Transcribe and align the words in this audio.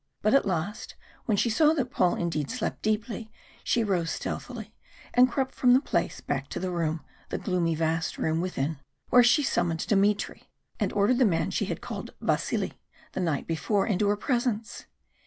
But 0.23 0.33
at 0.33 0.47
last, 0.47 0.95
when 1.25 1.37
she 1.37 1.51
saw 1.51 1.73
that 1.75 1.91
Paul 1.91 2.15
indeed 2.15 2.49
slept 2.49 2.81
deeply, 2.81 3.29
she 3.63 3.83
rose 3.83 4.09
stealthily 4.09 4.73
and 5.13 5.29
crept 5.29 5.53
from 5.53 5.75
the 5.75 5.79
place 5.79 6.21
back 6.21 6.49
to 6.49 6.59
the 6.59 6.71
room, 6.71 7.01
the 7.29 7.37
gloomy 7.37 7.75
vast 7.75 8.17
room 8.17 8.41
within, 8.41 8.79
where 9.09 9.21
she 9.21 9.43
summoned 9.43 9.85
Dmitry, 9.85 10.49
and 10.79 10.91
ordered 10.93 11.19
the 11.19 11.23
man 11.25 11.51
she 11.51 11.65
had 11.65 11.81
called 11.81 12.15
Vasili 12.19 12.73
the 13.11 13.19
night 13.19 13.45
before 13.45 13.85
into 13.85 14.07
her 14.07 14.17
presence. 14.17 14.87